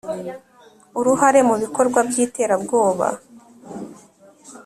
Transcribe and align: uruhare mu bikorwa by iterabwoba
uruhare 0.99 1.39
mu 1.47 1.55
bikorwa 1.61 1.99
by 2.09 2.17
iterabwoba 2.25 3.07